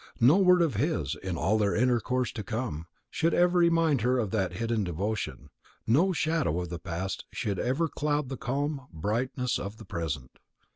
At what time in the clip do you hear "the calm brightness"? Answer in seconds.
8.27-9.59